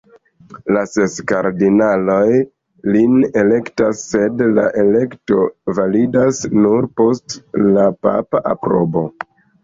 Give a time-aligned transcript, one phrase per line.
[0.75, 2.29] La ses kardinaloj
[2.95, 3.11] lin
[3.41, 5.37] elektas, sed la elekto
[5.81, 7.37] validas nur post
[7.77, 9.05] la papa aprobo.